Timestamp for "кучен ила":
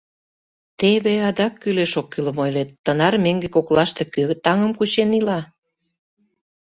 4.79-5.39